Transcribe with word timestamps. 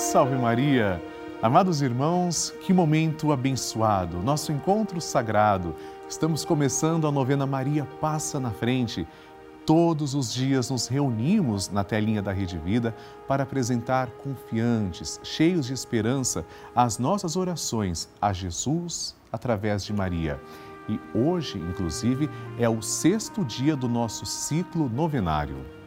salve 0.00 0.34
Maria! 0.34 1.00
Amados 1.42 1.82
irmãos, 1.82 2.54
que 2.62 2.72
momento 2.72 3.32
abençoado, 3.32 4.16
nosso 4.22 4.50
encontro 4.50 4.98
sagrado. 4.98 5.76
Estamos 6.08 6.42
começando 6.42 7.06
a 7.06 7.12
novena 7.12 7.46
Maria 7.46 7.84
Passa 8.00 8.40
na 8.40 8.50
Frente. 8.50 9.06
Todos 9.66 10.14
os 10.14 10.32
dias 10.32 10.70
nos 10.70 10.86
reunimos 10.86 11.68
na 11.68 11.84
telinha 11.84 12.22
da 12.22 12.32
Rede 12.32 12.56
Vida 12.56 12.96
para 13.28 13.42
apresentar 13.42 14.08
confiantes, 14.12 15.20
cheios 15.22 15.66
de 15.66 15.74
esperança, 15.74 16.46
as 16.74 16.98
nossas 16.98 17.36
orações 17.36 18.08
a 18.22 18.32
Jesus 18.32 19.14
através 19.30 19.84
de 19.84 19.92
Maria. 19.92 20.40
E 20.88 20.98
hoje, 21.14 21.58
inclusive, 21.58 22.28
é 22.58 22.68
o 22.68 22.80
sexto 22.80 23.44
dia 23.44 23.76
do 23.76 23.86
nosso 23.86 24.24
ciclo 24.24 24.88
novenário. 24.88 25.79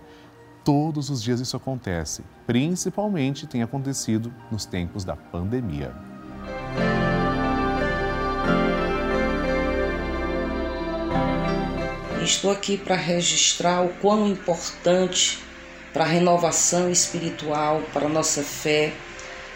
Todos 0.65 1.09
os 1.09 1.23
dias 1.23 1.41
isso 1.41 1.57
acontece, 1.57 2.23
principalmente 2.47 3.47
tem 3.47 3.63
acontecido 3.63 4.33
nos 4.51 4.67
tempos 4.67 5.03
da 5.03 5.17
pandemia. 5.17 5.95
Estou 12.29 12.51
aqui 12.51 12.77
para 12.77 12.95
registrar 12.95 13.81
o 13.81 13.89
quão 14.03 14.29
importante 14.29 15.39
para 15.95 16.05
a 16.05 16.07
renovação 16.07 16.91
espiritual, 16.91 17.83
para 17.91 18.05
a 18.05 18.09
nossa 18.09 18.43
fé, 18.43 18.93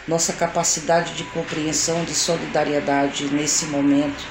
nossa 0.09 0.33
capacidade 0.33 1.12
de 1.12 1.23
compreensão, 1.25 2.03
de 2.03 2.15
solidariedade 2.15 3.27
nesse 3.27 3.67
momento. 3.67 4.25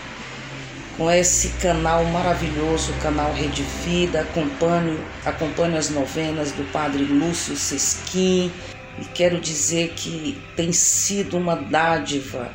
Com 0.97 1.09
esse 1.11 1.49
canal 1.61 2.03
maravilhoso, 2.05 2.93
o 2.93 2.99
canal 2.99 3.31
Rede 3.31 3.61
Vida, 3.85 4.21
acompanho, 4.21 4.99
acompanho 5.23 5.77
as 5.77 5.91
novenas 5.91 6.51
do 6.51 6.63
Padre 6.71 7.03
Lúcio 7.03 7.55
Sesquim 7.55 8.51
e 8.99 9.05
quero 9.13 9.39
dizer 9.39 9.89
que 9.89 10.41
tem 10.55 10.73
sido 10.73 11.37
uma 11.37 11.55
dádiva 11.55 12.51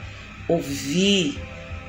ouvir 0.48 1.40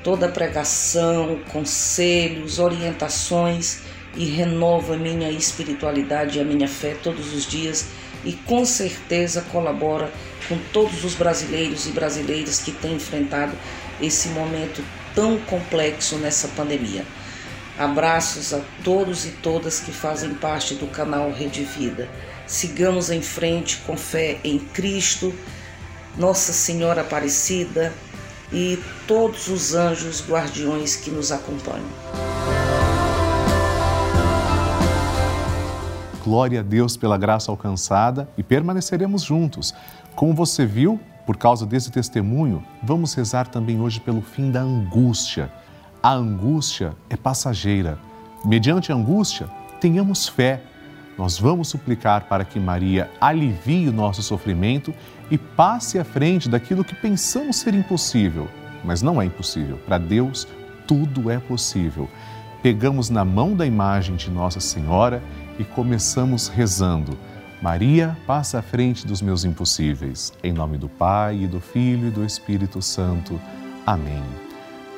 toda 0.08 0.24
a 0.24 0.30
pregação, 0.30 1.38
conselhos, 1.52 2.58
orientações 2.58 3.80
e 4.16 4.24
renova 4.24 4.94
a 4.94 4.96
minha 4.96 5.30
espiritualidade 5.30 6.38
e 6.38 6.40
a 6.40 6.44
minha 6.44 6.66
fé 6.66 6.96
todos 7.02 7.34
os 7.34 7.44
dias 7.44 7.88
e 8.24 8.32
com 8.32 8.64
certeza 8.64 9.42
colabora 9.52 10.10
com 10.48 10.56
todos 10.72 11.04
os 11.04 11.14
brasileiros 11.14 11.86
e 11.86 11.90
brasileiras 11.90 12.58
que 12.58 12.72
têm 12.72 12.94
enfrentado 12.94 13.52
esse 14.00 14.30
momento 14.30 14.82
tão 15.14 15.38
complexo 15.40 16.16
nessa 16.16 16.48
pandemia. 16.48 17.04
Abraços 17.78 18.54
a 18.54 18.62
todos 18.82 19.26
e 19.26 19.30
todas 19.42 19.78
que 19.78 19.92
fazem 19.92 20.32
parte 20.32 20.72
do 20.72 20.86
canal 20.86 21.30
Rede 21.30 21.64
Vida. 21.64 22.08
Sigamos 22.46 23.10
em 23.10 23.20
frente 23.20 23.76
com 23.86 23.94
fé 23.94 24.38
em 24.42 24.58
Cristo, 24.58 25.34
Nossa 26.16 26.54
Senhora 26.54 27.02
Aparecida, 27.02 27.92
e 28.52 28.78
todos 29.06 29.48
os 29.48 29.74
anjos 29.74 30.26
guardiões 30.26 30.96
que 30.96 31.10
nos 31.10 31.30
acompanham. 31.30 31.88
Glória 36.24 36.60
a 36.60 36.62
Deus 36.62 36.96
pela 36.96 37.16
graça 37.16 37.50
alcançada 37.50 38.28
e 38.36 38.42
permaneceremos 38.42 39.22
juntos. 39.22 39.74
Como 40.14 40.34
você 40.34 40.66
viu, 40.66 41.00
por 41.24 41.36
causa 41.36 41.64
desse 41.64 41.90
testemunho, 41.90 42.62
vamos 42.82 43.14
rezar 43.14 43.48
também 43.48 43.80
hoje 43.80 44.00
pelo 44.00 44.20
fim 44.20 44.50
da 44.50 44.60
angústia. 44.60 45.50
A 46.02 46.12
angústia 46.12 46.94
é 47.08 47.16
passageira. 47.16 47.98
Mediante 48.44 48.92
a 48.92 48.94
angústia, 48.94 49.48
tenhamos 49.80 50.28
fé 50.28 50.62
nós 51.18 51.36
vamos 51.36 51.66
suplicar 51.66 52.26
para 52.28 52.44
que 52.44 52.60
Maria 52.60 53.10
alivie 53.20 53.88
o 53.88 53.92
nosso 53.92 54.22
sofrimento 54.22 54.94
e 55.28 55.36
passe 55.36 55.98
à 55.98 56.04
frente 56.04 56.48
daquilo 56.48 56.84
que 56.84 56.94
pensamos 56.94 57.56
ser 57.56 57.74
impossível. 57.74 58.48
Mas 58.84 59.02
não 59.02 59.20
é 59.20 59.24
impossível. 59.24 59.78
Para 59.78 59.98
Deus, 59.98 60.46
tudo 60.86 61.28
é 61.28 61.40
possível. 61.40 62.08
Pegamos 62.62 63.10
na 63.10 63.24
mão 63.24 63.56
da 63.56 63.66
imagem 63.66 64.14
de 64.14 64.30
Nossa 64.30 64.60
Senhora 64.60 65.20
e 65.58 65.64
começamos 65.64 66.46
rezando. 66.46 67.18
Maria, 67.60 68.16
passa 68.24 68.60
à 68.60 68.62
frente 68.62 69.04
dos 69.04 69.20
meus 69.20 69.44
impossíveis. 69.44 70.32
Em 70.44 70.52
nome 70.52 70.78
do 70.78 70.88
Pai, 70.88 71.42
e 71.42 71.46
do 71.48 71.60
Filho 71.60 72.06
e 72.06 72.10
do 72.12 72.24
Espírito 72.24 72.80
Santo. 72.80 73.40
Amém. 73.84 74.22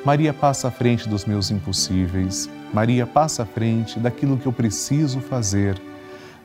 Maria, 0.04 0.34
passa 0.34 0.68
à 0.68 0.70
frente 0.70 1.08
dos 1.08 1.24
meus 1.24 1.50
impossíveis. 1.50 2.50
Maria, 2.74 3.06
passa 3.06 3.44
à 3.44 3.46
frente 3.46 3.98
daquilo 3.98 4.36
que 4.36 4.46
eu 4.46 4.52
preciso 4.52 5.20
fazer 5.20 5.80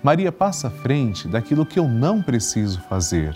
Maria 0.05 0.31
passa 0.31 0.67
à 0.67 0.69
frente 0.69 1.27
daquilo 1.27 1.65
que 1.65 1.79
eu 1.79 1.87
não 1.87 2.21
preciso 2.21 2.79
fazer. 2.81 3.35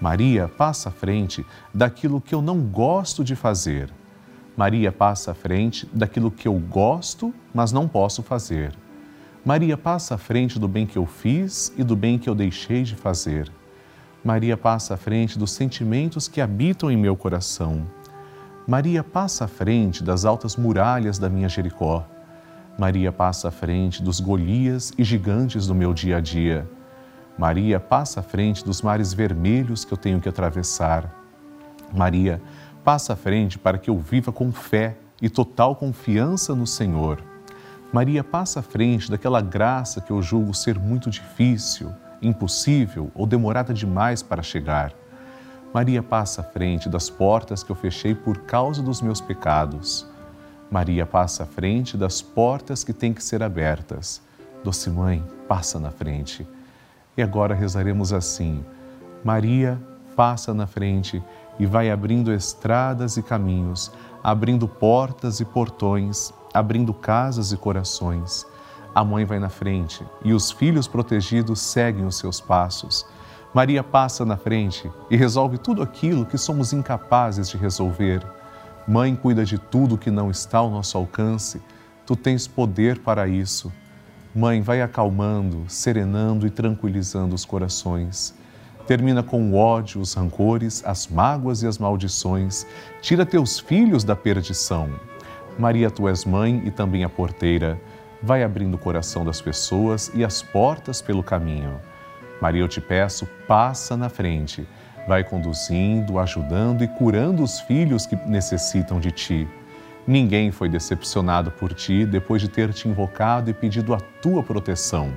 Maria 0.00 0.48
passa 0.48 0.88
à 0.88 0.90
frente 0.90 1.44
daquilo 1.74 2.18
que 2.18 2.34
eu 2.34 2.40
não 2.40 2.60
gosto 2.60 3.22
de 3.22 3.36
fazer. 3.36 3.90
Maria 4.56 4.90
passa 4.90 5.32
à 5.32 5.34
frente 5.34 5.86
daquilo 5.92 6.30
que 6.30 6.48
eu 6.48 6.54
gosto, 6.54 7.34
mas 7.52 7.72
não 7.72 7.86
posso 7.86 8.22
fazer. 8.22 8.72
Maria 9.44 9.76
passa 9.76 10.14
à 10.14 10.18
frente 10.18 10.58
do 10.58 10.66
bem 10.66 10.86
que 10.86 10.96
eu 10.96 11.04
fiz 11.04 11.74
e 11.76 11.84
do 11.84 11.94
bem 11.94 12.18
que 12.18 12.30
eu 12.30 12.34
deixei 12.34 12.84
de 12.84 12.96
fazer. 12.96 13.52
Maria 14.24 14.56
passa 14.56 14.94
à 14.94 14.96
frente 14.96 15.38
dos 15.38 15.50
sentimentos 15.50 16.26
que 16.26 16.40
habitam 16.40 16.90
em 16.90 16.96
meu 16.96 17.18
coração. 17.18 17.86
Maria 18.66 19.04
passa 19.04 19.44
à 19.44 19.48
frente 19.48 20.02
das 20.02 20.24
altas 20.24 20.56
muralhas 20.56 21.18
da 21.18 21.28
minha 21.28 21.50
Jericó. 21.50 22.06
Maria 22.78 23.10
passa 23.10 23.48
à 23.48 23.50
frente 23.50 24.00
dos 24.00 24.20
Golias 24.20 24.92
e 24.96 25.02
gigantes 25.02 25.66
do 25.66 25.74
meu 25.74 25.92
dia 25.92 26.18
a 26.18 26.20
dia. 26.20 26.64
Maria 27.36 27.80
passa 27.80 28.20
à 28.20 28.22
frente 28.22 28.64
dos 28.64 28.82
mares 28.82 29.12
vermelhos 29.12 29.84
que 29.84 29.92
eu 29.92 29.98
tenho 29.98 30.20
que 30.20 30.28
atravessar. 30.28 31.12
Maria 31.92 32.40
passa 32.84 33.14
à 33.14 33.16
frente 33.16 33.58
para 33.58 33.78
que 33.78 33.90
eu 33.90 33.98
viva 33.98 34.30
com 34.30 34.52
fé 34.52 34.96
e 35.20 35.28
total 35.28 35.74
confiança 35.74 36.54
no 36.54 36.68
Senhor. 36.68 37.20
Maria 37.92 38.22
passa 38.22 38.60
à 38.60 38.62
frente 38.62 39.10
daquela 39.10 39.40
graça 39.40 40.00
que 40.00 40.12
eu 40.12 40.22
julgo 40.22 40.54
ser 40.54 40.78
muito 40.78 41.10
difícil, 41.10 41.92
impossível 42.22 43.10
ou 43.12 43.26
demorada 43.26 43.74
demais 43.74 44.22
para 44.22 44.40
chegar. 44.40 44.92
Maria 45.74 46.00
passa 46.00 46.42
à 46.42 46.44
frente 46.44 46.88
das 46.88 47.10
portas 47.10 47.64
que 47.64 47.72
eu 47.72 47.76
fechei 47.76 48.14
por 48.14 48.38
causa 48.42 48.80
dos 48.80 49.02
meus 49.02 49.20
pecados. 49.20 50.06
Maria 50.70 51.06
passa 51.06 51.44
à 51.44 51.46
frente 51.46 51.96
das 51.96 52.20
portas 52.20 52.84
que 52.84 52.92
têm 52.92 53.12
que 53.12 53.22
ser 53.24 53.42
abertas. 53.42 54.20
Doce 54.62 54.90
Mãe, 54.90 55.24
passa 55.48 55.78
na 55.80 55.90
frente. 55.90 56.46
E 57.16 57.22
agora 57.22 57.54
rezaremos 57.54 58.12
assim: 58.12 58.64
Maria, 59.24 59.80
passa 60.14 60.52
na 60.52 60.66
frente 60.66 61.22
e 61.58 61.66
vai 61.66 61.90
abrindo 61.90 62.32
estradas 62.32 63.16
e 63.16 63.22
caminhos, 63.22 63.90
abrindo 64.22 64.68
portas 64.68 65.40
e 65.40 65.44
portões, 65.44 66.32
abrindo 66.52 66.92
casas 66.92 67.50
e 67.50 67.56
corações. 67.56 68.46
A 68.94 69.04
mãe 69.04 69.24
vai 69.24 69.38
na 69.38 69.48
frente 69.48 70.04
e 70.24 70.32
os 70.32 70.50
filhos 70.50 70.88
protegidos 70.88 71.60
seguem 71.60 72.04
os 72.04 72.16
seus 72.16 72.40
passos. 72.40 73.06
Maria 73.54 73.82
passa 73.82 74.24
na 74.24 74.36
frente 74.36 74.90
e 75.10 75.16
resolve 75.16 75.56
tudo 75.56 75.82
aquilo 75.82 76.26
que 76.26 76.36
somos 76.36 76.72
incapazes 76.72 77.48
de 77.48 77.56
resolver. 77.56 78.24
Mãe, 78.88 79.14
cuida 79.14 79.44
de 79.44 79.58
tudo 79.58 79.98
que 79.98 80.10
não 80.10 80.30
está 80.30 80.56
ao 80.58 80.70
nosso 80.70 80.96
alcance, 80.96 81.60
tu 82.06 82.16
tens 82.16 82.46
poder 82.46 83.00
para 83.00 83.28
isso. 83.28 83.70
Mãe, 84.34 84.62
vai 84.62 84.80
acalmando, 84.80 85.66
serenando 85.68 86.46
e 86.46 86.50
tranquilizando 86.50 87.34
os 87.34 87.44
corações. 87.44 88.34
Termina 88.86 89.22
com 89.22 89.50
o 89.50 89.56
ódio, 89.56 90.00
os 90.00 90.14
rancores, 90.14 90.82
as 90.86 91.06
mágoas 91.06 91.62
e 91.62 91.66
as 91.66 91.76
maldições. 91.76 92.66
Tira 93.02 93.26
teus 93.26 93.58
filhos 93.58 94.04
da 94.04 94.16
perdição. 94.16 94.88
Maria, 95.58 95.90
tu 95.90 96.08
és 96.08 96.24
mãe 96.24 96.62
e 96.64 96.70
também 96.70 97.04
a 97.04 97.10
porteira. 97.10 97.78
vai 98.22 98.42
abrindo 98.42 98.74
o 98.74 98.78
coração 98.78 99.22
das 99.22 99.38
pessoas 99.38 100.10
e 100.14 100.24
as 100.24 100.42
portas 100.42 101.02
pelo 101.02 101.22
caminho. 101.22 101.78
Maria, 102.40 102.62
eu 102.62 102.68
te 102.68 102.80
peço, 102.80 103.28
passa 103.46 103.98
na 103.98 104.08
frente, 104.08 104.66
vai 105.08 105.24
conduzindo, 105.24 106.18
ajudando 106.18 106.84
e 106.84 106.86
curando 106.86 107.42
os 107.42 107.58
filhos 107.58 108.04
que 108.04 108.14
necessitam 108.14 109.00
de 109.00 109.10
ti. 109.10 109.48
Ninguém 110.06 110.52
foi 110.52 110.68
decepcionado 110.68 111.50
por 111.50 111.72
ti 111.72 112.04
depois 112.04 112.42
de 112.42 112.48
ter 112.48 112.72
te 112.74 112.86
invocado 112.88 113.50
e 113.50 113.54
pedido 113.54 113.94
a 113.94 113.98
tua 113.98 114.42
proteção. 114.42 115.12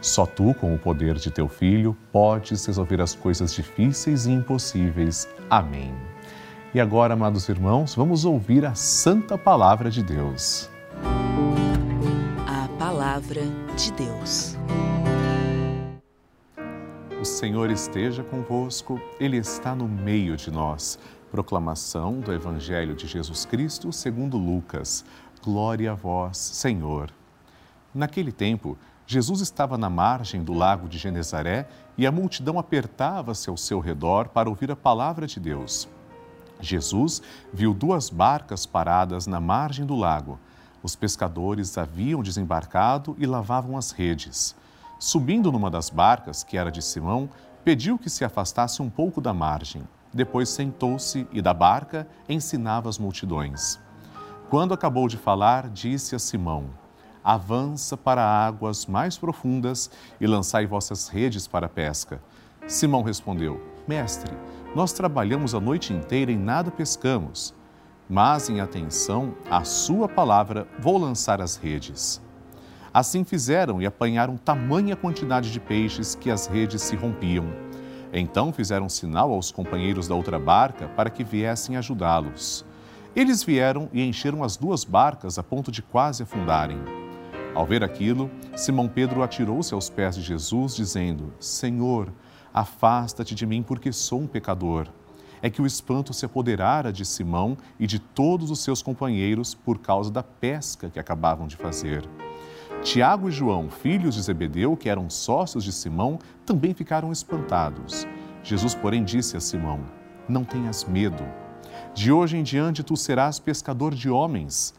Só 0.00 0.24
tu, 0.24 0.54
com 0.54 0.72
o 0.72 0.78
poder 0.78 1.16
de 1.16 1.30
teu 1.30 1.48
filho, 1.48 1.96
podes 2.12 2.64
resolver 2.64 3.00
as 3.00 3.14
coisas 3.14 3.52
difíceis 3.52 4.26
e 4.26 4.30
impossíveis. 4.30 5.28
Amém. 5.50 5.92
E 6.72 6.80
agora, 6.80 7.14
amados 7.14 7.48
irmãos, 7.48 7.94
vamos 7.94 8.24
ouvir 8.24 8.64
a 8.64 8.74
santa 8.74 9.36
palavra 9.36 9.90
de 9.90 10.02
Deus. 10.02 10.70
A 12.46 12.68
palavra 12.78 13.42
de 13.76 13.92
Deus. 13.92 14.56
O 17.24 17.26
Senhor 17.26 17.70
esteja 17.70 18.22
convosco, 18.22 19.00
Ele 19.18 19.38
está 19.38 19.74
no 19.74 19.88
meio 19.88 20.36
de 20.36 20.50
nós. 20.50 20.98
Proclamação 21.30 22.20
do 22.20 22.30
Evangelho 22.30 22.94
de 22.94 23.06
Jesus 23.06 23.46
Cristo 23.46 23.90
segundo 23.94 24.36
Lucas. 24.36 25.06
Glória 25.42 25.92
a 25.92 25.94
vós, 25.94 26.36
Senhor. 26.36 27.10
Naquele 27.94 28.30
tempo, 28.30 28.76
Jesus 29.06 29.40
estava 29.40 29.78
na 29.78 29.88
margem 29.88 30.44
do 30.44 30.52
lago 30.52 30.86
de 30.86 30.98
Genezaré 30.98 31.66
e 31.96 32.06
a 32.06 32.12
multidão 32.12 32.58
apertava-se 32.58 33.48
ao 33.48 33.56
seu 33.56 33.80
redor 33.80 34.28
para 34.28 34.50
ouvir 34.50 34.70
a 34.70 34.76
palavra 34.76 35.26
de 35.26 35.40
Deus. 35.40 35.88
Jesus 36.60 37.22
viu 37.50 37.72
duas 37.72 38.10
barcas 38.10 38.66
paradas 38.66 39.26
na 39.26 39.40
margem 39.40 39.86
do 39.86 39.94
lago. 39.94 40.38
Os 40.82 40.94
pescadores 40.94 41.78
haviam 41.78 42.22
desembarcado 42.22 43.16
e 43.18 43.24
lavavam 43.24 43.78
as 43.78 43.92
redes. 43.92 44.54
Subindo 45.04 45.52
numa 45.52 45.70
das 45.70 45.90
barcas, 45.90 46.42
que 46.42 46.56
era 46.56 46.72
de 46.72 46.80
Simão, 46.80 47.28
pediu 47.62 47.98
que 47.98 48.08
se 48.08 48.24
afastasse 48.24 48.80
um 48.80 48.88
pouco 48.88 49.20
da 49.20 49.34
margem. 49.34 49.86
Depois 50.14 50.48
sentou-se 50.48 51.28
e 51.30 51.42
da 51.42 51.52
barca 51.52 52.08
ensinava 52.26 52.88
as 52.88 52.98
multidões. 52.98 53.78
Quando 54.48 54.72
acabou 54.72 55.06
de 55.06 55.18
falar, 55.18 55.68
disse 55.68 56.14
a 56.14 56.18
Simão: 56.18 56.70
avança 57.22 57.98
para 57.98 58.24
águas 58.24 58.86
mais 58.86 59.18
profundas 59.18 59.90
e 60.18 60.26
lançai 60.26 60.64
vossas 60.66 61.08
redes 61.08 61.46
para 61.46 61.66
a 61.66 61.68
pesca. 61.68 62.18
Simão 62.66 63.02
respondeu: 63.02 63.62
Mestre, 63.86 64.34
nós 64.74 64.94
trabalhamos 64.94 65.54
a 65.54 65.60
noite 65.60 65.92
inteira 65.92 66.32
e 66.32 66.36
nada 66.38 66.70
pescamos. 66.70 67.52
Mas, 68.08 68.48
em 68.48 68.58
atenção 68.58 69.34
à 69.50 69.64
Sua 69.64 70.08
palavra, 70.08 70.66
vou 70.78 70.96
lançar 70.96 71.42
as 71.42 71.56
redes. 71.56 72.24
Assim 72.94 73.24
fizeram 73.24 73.82
e 73.82 73.86
apanharam 73.86 74.36
tamanha 74.36 74.94
quantidade 74.94 75.50
de 75.50 75.58
peixes 75.58 76.14
que 76.14 76.30
as 76.30 76.46
redes 76.46 76.80
se 76.80 76.94
rompiam. 76.94 77.44
Então 78.12 78.52
fizeram 78.52 78.88
sinal 78.88 79.32
aos 79.32 79.50
companheiros 79.50 80.06
da 80.06 80.14
outra 80.14 80.38
barca 80.38 80.86
para 80.86 81.10
que 81.10 81.24
viessem 81.24 81.76
ajudá-los. 81.76 82.64
Eles 83.16 83.42
vieram 83.42 83.88
e 83.92 84.00
encheram 84.00 84.44
as 84.44 84.56
duas 84.56 84.84
barcas 84.84 85.40
a 85.40 85.42
ponto 85.42 85.72
de 85.72 85.82
quase 85.82 86.22
afundarem. 86.22 86.78
Ao 87.52 87.66
ver 87.66 87.82
aquilo, 87.82 88.30
Simão 88.54 88.86
Pedro 88.86 89.24
atirou-se 89.24 89.74
aos 89.74 89.90
pés 89.90 90.14
de 90.14 90.22
Jesus, 90.22 90.76
dizendo: 90.76 91.32
Senhor, 91.40 92.12
afasta-te 92.52 93.34
de 93.34 93.44
mim, 93.44 93.64
porque 93.64 93.92
sou 93.92 94.20
um 94.20 94.26
pecador. 94.28 94.86
É 95.42 95.50
que 95.50 95.60
o 95.60 95.66
espanto 95.66 96.14
se 96.14 96.24
apoderara 96.24 96.92
de 96.92 97.04
Simão 97.04 97.58
e 97.78 97.88
de 97.88 97.98
todos 97.98 98.52
os 98.52 98.60
seus 98.60 98.80
companheiros 98.80 99.52
por 99.52 99.80
causa 99.80 100.12
da 100.12 100.22
pesca 100.22 100.88
que 100.88 101.00
acabavam 101.00 101.48
de 101.48 101.56
fazer. 101.56 102.08
Tiago 102.84 103.30
e 103.30 103.32
João, 103.32 103.70
filhos 103.70 104.14
de 104.14 104.20
Zebedeu, 104.20 104.76
que 104.76 104.90
eram 104.90 105.08
sócios 105.08 105.64
de 105.64 105.72
Simão, 105.72 106.18
também 106.44 106.74
ficaram 106.74 107.10
espantados. 107.10 108.06
Jesus, 108.42 108.74
porém, 108.74 109.02
disse 109.02 109.38
a 109.38 109.40
Simão: 109.40 109.80
Não 110.28 110.44
tenhas 110.44 110.84
medo. 110.84 111.24
De 111.94 112.12
hoje 112.12 112.36
em 112.36 112.42
diante 112.42 112.82
tu 112.82 112.94
serás 112.94 113.38
pescador 113.38 113.94
de 113.94 114.10
homens. 114.10 114.74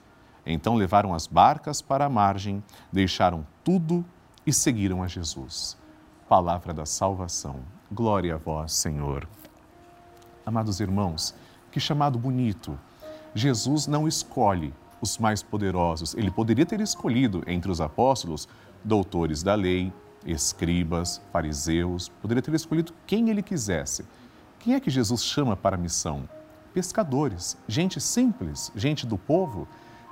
Então 0.45 0.75
levaram 0.75 1.15
as 1.15 1.25
barcas 1.25 1.81
para 1.81 2.05
a 2.05 2.09
margem, 2.09 2.63
deixaram 2.93 3.45
tudo 3.63 4.05
e 4.45 4.53
seguiram 4.53 5.01
a 5.01 5.07
Jesus. 5.07 5.75
Palavra 6.29 6.75
da 6.75 6.85
salvação. 6.85 7.61
Glória 7.91 8.35
a 8.35 8.37
vós, 8.37 8.73
Senhor. 8.73 9.27
Amados 10.45 10.79
irmãos, 10.79 11.33
que 11.71 11.79
chamado 11.79 12.19
bonito. 12.19 12.79
Jesus 13.33 13.87
não 13.87 14.07
escolhe 14.07 14.71
os 15.11 15.17
mais 15.17 15.41
poderosos. 15.41 16.13
Ele 16.15 16.31
poderia 16.31 16.65
ter 16.65 16.81
escolhido 16.81 17.43
entre 17.47 17.71
os 17.71 17.79
apóstolos 17.79 18.47
doutores 18.83 19.41
da 19.43 19.55
lei, 19.55 19.91
escribas, 20.25 21.21
fariseus, 21.31 22.09
poderia 22.21 22.41
ter 22.41 22.53
escolhido 22.53 22.93
quem 23.05 23.29
ele 23.29 23.41
quisesse. 23.41 24.05
Quem 24.59 24.73
é 24.73 24.79
que 24.79 24.89
Jesus 24.89 25.23
chama 25.23 25.55
para 25.55 25.75
a 25.75 25.79
missão? 25.79 26.27
Pescadores, 26.73 27.57
gente 27.67 28.01
simples, 28.01 28.71
gente 28.75 29.05
do 29.05 29.17
povo 29.17 29.67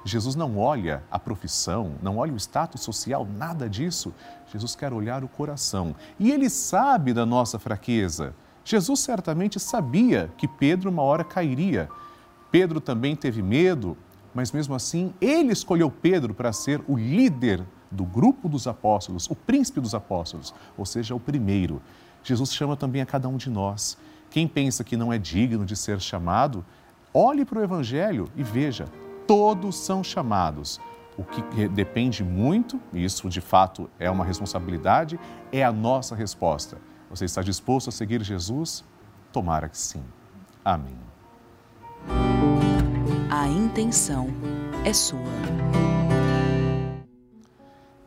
Jesus 0.06 0.36
não 0.36 0.58
olha 0.58 1.02
a 1.10 1.18
profissão, 1.18 1.94
não 2.02 2.18
olha 2.18 2.34
o 2.34 2.38
status 2.38 2.82
social, 2.82 3.26
nada 3.38 3.70
disso. 3.70 4.14
Jesus 4.52 4.76
quer 4.76 4.92
olhar 4.92 5.24
o 5.24 5.30
coração. 5.30 5.96
E 6.20 6.30
ele 6.30 6.50
sabe 6.50 7.14
da 7.14 7.26
nossa 7.26 7.58
fraqueza. 7.58 8.36
Jesus 8.66 9.00
certamente 9.00 9.60
sabia 9.60 10.30
que 10.38 10.48
Pedro 10.48 10.90
uma 10.90 11.02
hora 11.02 11.24
cairia. 11.24 11.90
Pedro 12.52 12.82
também 12.82 13.16
teve 13.16 13.42
medo, 13.42 13.98
mas 14.34 14.52
mesmo 14.52 14.74
assim, 14.74 15.14
ele 15.22 15.52
escolheu 15.52 15.92
Pedro 15.92 16.34
para 16.34 16.52
ser 16.52 16.82
o 16.88 16.98
líder 16.98 17.64
do 17.92 18.04
grupo 18.04 18.50
dos 18.50 18.68
apóstolos, 18.68 19.30
o 19.30 19.36
príncipe 19.36 19.80
dos 19.80 19.94
apóstolos, 19.94 20.54
ou 20.78 20.86
seja, 20.86 21.14
o 21.14 21.20
primeiro. 21.20 21.82
Jesus 22.24 22.54
chama 22.54 22.76
também 22.76 23.02
a 23.02 23.06
cada 23.06 23.28
um 23.28 23.38
de 23.38 23.50
nós. 23.50 23.98
Quem 24.30 24.48
pensa 24.48 24.84
que 24.84 24.98
não 24.98 25.14
é 25.14 25.18
digno 25.18 25.66
de 25.66 25.76
ser 25.76 26.02
chamado, 26.02 26.66
olhe 27.14 27.46
para 27.46 27.60
o 27.60 27.64
Evangelho 27.64 28.28
e 28.36 28.42
veja, 28.42 28.86
todos 29.28 29.78
são 29.78 30.04
chamados. 30.04 30.82
O 31.16 31.24
que 31.24 31.68
depende 31.68 32.24
muito, 32.24 32.82
e 32.92 33.04
isso 33.04 33.30
de 33.30 33.42
fato 33.42 33.88
é 34.00 34.10
uma 34.10 34.26
responsabilidade, 34.26 35.20
é 35.52 35.64
a 35.64 35.72
nossa 35.72 36.16
resposta. 36.16 36.80
Você 37.10 37.26
está 37.26 37.44
disposto 37.44 37.90
a 37.90 37.92
seguir 37.92 38.24
Jesus? 38.24 38.84
Tomara 39.32 39.70
que 39.70 39.78
sim. 39.78 40.04
Amém. 40.66 41.13
A 43.36 43.48
intenção 43.48 44.28
é 44.86 44.94
sua. 44.94 45.18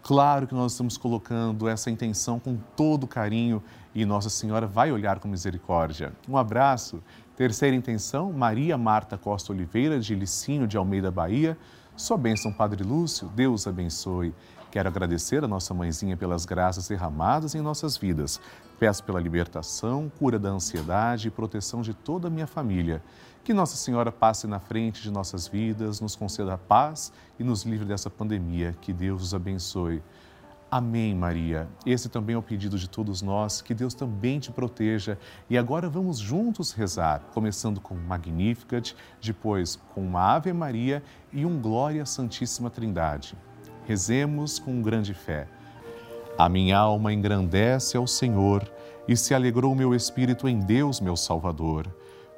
Claro 0.03 0.47
que 0.47 0.55
nós 0.55 0.73
estamos 0.73 0.97
colocando 0.97 1.69
essa 1.69 1.91
intenção 1.91 2.39
com 2.39 2.57
todo 2.77 3.07
carinho 3.07 3.63
e 4.01 4.07
Nossa 4.07 4.31
Senhora 4.31 4.65
vai 4.65 4.93
olhar 4.93 5.19
com 5.19 5.27
misericórdia. 5.27 6.13
Um 6.29 6.37
abraço. 6.37 7.03
Terceira 7.37 7.75
intenção, 7.75 8.33
Maria 8.33 8.79
Marta 8.79 9.19
Costa 9.19 9.53
Oliveira, 9.53 9.99
de 9.99 10.15
Licínio 10.15 10.69
de 10.69 10.77
Almeida, 10.77 11.11
Bahia. 11.11 11.59
Sua 11.97 12.17
bênção, 12.17 12.53
Padre 12.53 12.85
Lúcio, 12.85 13.27
Deus 13.35 13.67
abençoe. 13.67 14.33
Quero 14.71 14.89
agradecer 14.89 15.43
a 15.43 15.49
nossa 15.49 15.75
mãezinha 15.75 16.17
pelas 16.17 16.45
graças 16.45 16.87
derramadas 16.87 17.57
em 17.57 17.61
nossas 17.61 17.97
vidas. 17.97 18.41
Peço 18.79 19.03
pela 19.03 19.21
libertação, 19.21 20.09
cura 20.17 20.39
da 20.39 20.51
ansiedade 20.51 21.27
e 21.27 21.31
proteção 21.33 21.83
de 21.83 21.93
toda 21.93 22.29
a 22.29 22.31
minha 22.31 22.47
família. 22.47 23.03
Que 23.43 23.53
Nossa 23.53 23.77
Senhora 23.77 24.13
passe 24.13 24.47
na 24.47 24.61
frente 24.61 25.03
de 25.03 25.11
nossas 25.11 25.49
vidas, 25.49 26.01
nos 26.01 26.15
conceda 26.15 26.57
paz 26.57 27.13
e 27.37 27.43
nos 27.43 27.65
livre 27.65 27.85
dessa 27.85 28.09
pandemia. 28.09 28.77
Que 28.81 28.93
Deus 28.93 29.23
os 29.25 29.35
abençoe. 29.35 30.01
Amém, 30.71 31.15
Maria. 31.15 31.67
Esse 31.87 32.11
também 32.11 32.35
é 32.35 32.39
o 32.39 32.43
pedido 32.43 32.79
de 32.79 32.91
todos 32.91 33.23
nós, 33.23 33.63
que 33.63 33.73
Deus 33.73 33.95
também 33.95 34.39
te 34.39 34.53
proteja. 34.53 35.19
E 35.49 35.57
agora 35.57 35.89
vamos 35.89 36.19
juntos 36.19 36.73
rezar, 36.73 37.23
começando 37.33 37.81
com 37.81 37.95
Magnificat, 37.95 38.95
depois 39.19 39.77
com 39.95 40.03
uma 40.03 40.35
Ave 40.35 40.53
Maria 40.53 41.03
e 41.33 41.47
um 41.47 41.59
Glória 41.59 42.05
Santíssima 42.05 42.69
Trindade. 42.69 43.35
Rezemos 43.87 44.59
com 44.59 44.83
grande 44.83 45.15
fé. 45.15 45.49
A 46.37 46.51
minha 46.51 46.77
alma 46.77 47.15
engrandece 47.15 47.97
ao 47.97 48.07
Senhor 48.07 48.71
e 49.09 49.17
se 49.17 49.35
alegrou 49.35 49.75
meu 49.75 49.95
espírito 49.95 50.47
em 50.47 50.61
Deus, 50.61 51.01
meu 51.01 51.17
Salvador, 51.17 51.87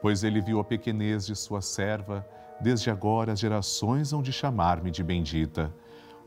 pois 0.00 0.22
ele 0.22 0.40
viu 0.40 0.60
a 0.60 0.64
pequenez 0.64 1.26
de 1.26 1.34
sua 1.34 1.60
serva, 1.60 2.25
desde 2.60 2.90
agora 2.90 3.32
as 3.32 3.40
gerações 3.40 4.12
hão 4.12 4.22
de 4.22 4.32
chamar-me 4.32 4.92
de 4.92 5.02
bendita. 5.02 5.75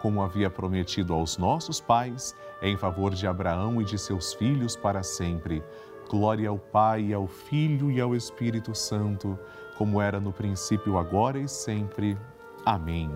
como 0.00 0.22
havia 0.22 0.50
prometido 0.50 1.12
aos 1.12 1.36
nossos 1.36 1.80
pais, 1.80 2.34
em 2.62 2.76
favor 2.76 3.14
de 3.14 3.26
Abraão 3.26 3.80
e 3.80 3.84
de 3.84 3.98
seus 3.98 4.34
filhos 4.34 4.76
para 4.76 5.02
sempre. 5.02 5.62
Glória 6.08 6.48
ao 6.48 6.58
Pai, 6.58 7.12
ao 7.12 7.26
Filho 7.26 7.90
e 7.90 8.00
ao 8.00 8.16
Espírito 8.16 8.74
Santo, 8.74 9.38
como 9.76 10.00
era 10.00 10.18
no 10.18 10.32
princípio, 10.32 10.98
agora 10.98 11.38
e 11.38 11.48
sempre. 11.48 12.18
Amém. 12.64 13.10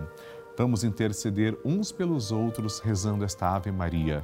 Vamos 0.57 0.83
interceder 0.83 1.57
uns 1.65 1.91
pelos 1.91 2.31
outros 2.31 2.79
rezando 2.79 3.25
esta 3.25 3.53
Ave 3.53 3.71
Maria. 3.71 4.23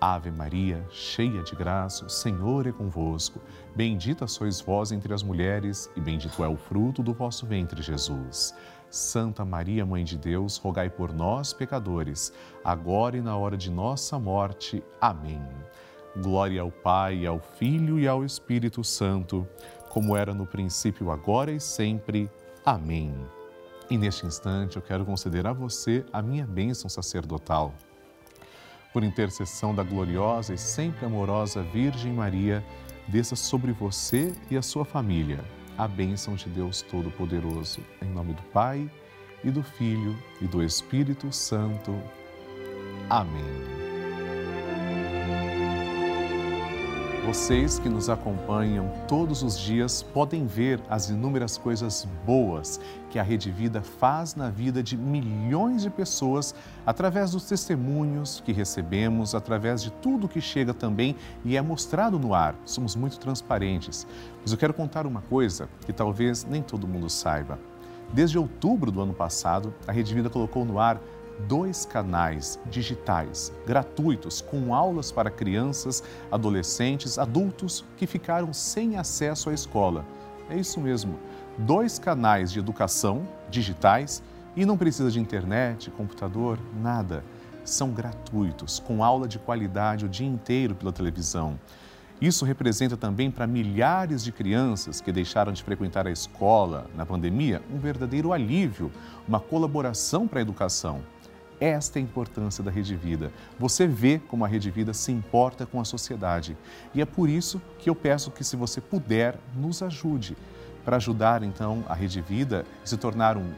Ave 0.00 0.30
Maria, 0.30 0.86
cheia 0.90 1.42
de 1.42 1.56
graça, 1.56 2.04
o 2.04 2.10
Senhor 2.10 2.66
é 2.66 2.72
convosco. 2.72 3.40
Bendita 3.74 4.26
sois 4.28 4.60
vós 4.60 4.92
entre 4.92 5.12
as 5.12 5.22
mulheres, 5.24 5.90
e 5.96 6.00
bendito 6.00 6.44
é 6.44 6.48
o 6.48 6.56
fruto 6.56 7.02
do 7.02 7.12
vosso 7.12 7.46
ventre, 7.46 7.82
Jesus. 7.82 8.54
Santa 8.90 9.44
Maria, 9.44 9.84
Mãe 9.84 10.02
de 10.02 10.16
Deus, 10.16 10.56
rogai 10.56 10.88
por 10.88 11.12
nós, 11.12 11.52
pecadores, 11.52 12.32
agora 12.64 13.16
e 13.16 13.20
na 13.20 13.36
hora 13.36 13.56
de 13.56 13.70
nossa 13.70 14.18
morte. 14.18 14.82
Amém. 15.00 15.42
Glória 16.16 16.62
ao 16.62 16.70
Pai, 16.70 17.26
ao 17.26 17.38
Filho 17.38 17.98
e 17.98 18.08
ao 18.08 18.24
Espírito 18.24 18.82
Santo, 18.82 19.46
como 19.90 20.16
era 20.16 20.32
no 20.32 20.46
princípio, 20.46 21.10
agora 21.10 21.50
e 21.52 21.60
sempre. 21.60 22.30
Amém. 22.64 23.14
E 23.90 23.96
neste 23.96 24.26
instante 24.26 24.76
eu 24.76 24.82
quero 24.82 25.04
conceder 25.04 25.46
a 25.46 25.52
você 25.52 26.04
a 26.12 26.22
minha 26.22 26.46
bênção 26.46 26.88
sacerdotal. 26.88 27.74
Por 28.92 29.04
intercessão 29.04 29.74
da 29.74 29.82
gloriosa 29.82 30.54
e 30.54 30.58
sempre 30.58 31.04
amorosa 31.04 31.62
Virgem 31.62 32.12
Maria, 32.12 32.64
desça 33.06 33.36
sobre 33.36 33.72
você 33.72 34.34
e 34.50 34.56
a 34.56 34.62
sua 34.62 34.84
família 34.84 35.44
a 35.78 35.86
bênção 35.86 36.34
de 36.34 36.48
Deus 36.48 36.82
Todo-Poderoso. 36.82 37.80
Em 38.02 38.10
nome 38.10 38.34
do 38.34 38.42
Pai, 38.52 38.90
e 39.44 39.50
do 39.50 39.62
Filho, 39.62 40.18
e 40.40 40.46
do 40.46 40.62
Espírito 40.62 41.32
Santo. 41.32 41.96
Amém. 43.08 43.77
Vocês 47.28 47.78
que 47.78 47.90
nos 47.90 48.08
acompanham 48.08 48.90
todos 49.06 49.42
os 49.42 49.58
dias 49.58 50.02
podem 50.02 50.46
ver 50.46 50.80
as 50.88 51.10
inúmeras 51.10 51.58
coisas 51.58 52.08
boas 52.24 52.80
que 53.10 53.18
a 53.18 53.22
Rede 53.22 53.50
Vida 53.50 53.82
faz 53.82 54.34
na 54.34 54.48
vida 54.48 54.82
de 54.82 54.96
milhões 54.96 55.82
de 55.82 55.90
pessoas 55.90 56.54
através 56.86 57.32
dos 57.32 57.44
testemunhos 57.44 58.42
que 58.42 58.50
recebemos, 58.50 59.34
através 59.34 59.82
de 59.82 59.92
tudo 59.92 60.26
que 60.26 60.40
chega 60.40 60.72
também 60.72 61.14
e 61.44 61.54
é 61.54 61.60
mostrado 61.60 62.18
no 62.18 62.32
ar. 62.32 62.54
Somos 62.64 62.96
muito 62.96 63.18
transparentes. 63.18 64.06
Mas 64.40 64.50
eu 64.50 64.56
quero 64.56 64.72
contar 64.72 65.06
uma 65.06 65.20
coisa 65.20 65.68
que 65.84 65.92
talvez 65.92 66.46
nem 66.46 66.62
todo 66.62 66.88
mundo 66.88 67.10
saiba. 67.10 67.58
Desde 68.10 68.38
outubro 68.38 68.90
do 68.90 69.02
ano 69.02 69.12
passado, 69.12 69.74
a 69.86 69.92
Rede 69.92 70.14
Vida 70.14 70.30
colocou 70.30 70.64
no 70.64 70.78
ar 70.78 70.98
dois 71.46 71.84
canais 71.84 72.58
digitais 72.70 73.52
gratuitos 73.66 74.40
com 74.40 74.74
aulas 74.74 75.12
para 75.12 75.30
crianças, 75.30 76.02
adolescentes, 76.30 77.18
adultos 77.18 77.84
que 77.96 78.06
ficaram 78.06 78.52
sem 78.52 78.96
acesso 78.96 79.50
à 79.50 79.54
escola. 79.54 80.04
É 80.50 80.56
isso 80.56 80.80
mesmo, 80.80 81.18
dois 81.58 81.98
canais 81.98 82.50
de 82.50 82.58
educação 82.58 83.28
digitais 83.50 84.22
e 84.56 84.64
não 84.64 84.76
precisa 84.76 85.10
de 85.10 85.20
internet, 85.20 85.90
computador, 85.90 86.58
nada. 86.82 87.22
São 87.64 87.90
gratuitos, 87.90 88.80
com 88.80 89.04
aula 89.04 89.28
de 89.28 89.38
qualidade 89.38 90.06
o 90.06 90.08
dia 90.08 90.26
inteiro 90.26 90.74
pela 90.74 90.90
televisão. 90.90 91.58
Isso 92.20 92.44
representa 92.44 92.96
também 92.96 93.30
para 93.30 93.46
milhares 93.46 94.24
de 94.24 94.32
crianças 94.32 95.00
que 95.00 95.12
deixaram 95.12 95.52
de 95.52 95.62
frequentar 95.62 96.04
a 96.06 96.10
escola 96.10 96.86
na 96.96 97.06
pandemia 97.06 97.62
um 97.72 97.78
verdadeiro 97.78 98.32
alívio, 98.32 98.90
uma 99.28 99.38
colaboração 99.38 100.26
para 100.26 100.40
a 100.40 100.42
educação. 100.42 101.00
Esta 101.60 101.98
é 101.98 102.00
a 102.00 102.04
importância 102.04 102.62
da 102.62 102.70
Rede 102.70 102.94
Vida. 102.94 103.32
Você 103.58 103.86
vê 103.86 104.20
como 104.28 104.44
a 104.44 104.48
Rede 104.48 104.70
Vida 104.70 104.94
se 104.94 105.10
importa 105.10 105.66
com 105.66 105.80
a 105.80 105.84
sociedade. 105.84 106.56
E 106.94 107.00
é 107.00 107.04
por 107.04 107.28
isso 107.28 107.60
que 107.78 107.90
eu 107.90 107.94
peço 107.94 108.30
que, 108.30 108.44
se 108.44 108.56
você 108.56 108.80
puder, 108.80 109.36
nos 109.56 109.82
ajude. 109.82 110.36
Para 110.84 110.96
ajudar, 110.96 111.42
então, 111.42 111.84
a 111.88 111.94
Rede 111.94 112.20
Vida 112.20 112.64
se 112.84 112.96
tornar 112.96 113.36
um, 113.36 113.52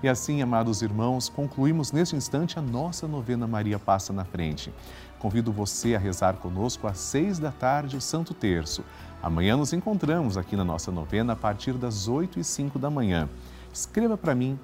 E 0.03 0.09
assim, 0.09 0.41
amados 0.41 0.81
irmãos, 0.81 1.29
concluímos 1.29 1.93
neste 1.93 2.17
instante 2.17 2.59
a 2.59 2.63
nossa 2.63 3.07
novena 3.07 3.47
Maria 3.47 3.79
Passa 3.79 4.15
na 4.15 4.25
Frente. 4.25 4.73
Convido 5.19 5.53
você 5.53 5.95
a 5.95 5.99
rezar 5.99 6.37
conosco 6.37 6.87
às 6.87 6.97
seis 6.99 7.39
da 7.39 7.53
tarde 7.53 7.99
o 7.99 8.01
Santo 8.01 8.33
Terço. 8.33 8.83
Amanhã 9.23 9.59
nos 9.59 9.75
encontramos 9.75 10.39
aqui 10.39 10.57
na 10.57 10.65
nossa 10.65 10.91
novena 10.91 11.35
a 11.35 11.37
partir 11.37 11.75
das 11.75 12.09
oito 12.09 12.41
e 12.41 12.45
cinco 12.45 12.79
da 12.79 12.89
manhã. 12.89 13.29
Escreva 13.71 14.17
para 14.17 14.35
mim, 14.35 14.59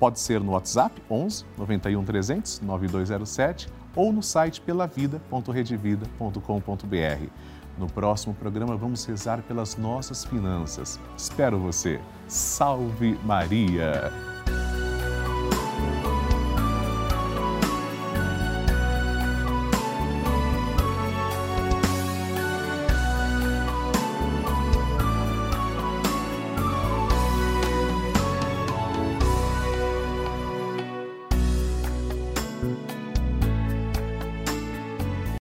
pode 0.00 0.18
ser 0.18 0.40
no 0.40 0.50
WhatsApp 0.52 1.00
11 1.08 1.44
91 1.56 2.04
300 2.04 2.60
9207 2.62 3.68
ou 3.94 4.12
no 4.12 4.24
site 4.24 4.60
pelavida.redevida.com.br. 4.60 7.26
No 7.78 7.86
próximo 7.86 8.34
programa 8.34 8.76
vamos 8.76 9.04
rezar 9.04 9.40
pelas 9.42 9.76
nossas 9.76 10.24
finanças. 10.24 10.98
Espero 11.16 11.60
você. 11.60 12.00
Salve 12.26 13.16
Maria! 13.24 14.31